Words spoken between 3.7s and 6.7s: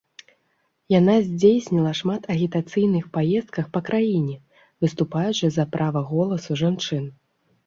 па краіне, выступаючы за права голасу